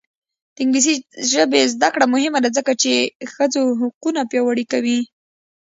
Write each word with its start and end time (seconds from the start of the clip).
د 0.53 0.57
انګلیسي 0.63 0.95
ژبې 1.31 1.61
زده 1.73 1.89
کړه 1.93 2.05
مهمه 2.13 2.39
ده 2.43 2.49
ځکه 2.57 2.71
چې 2.81 2.91
ښځو 3.33 3.63
حقونه 3.79 4.21
پیاوړي 4.31 4.65
کوي. 4.71 4.99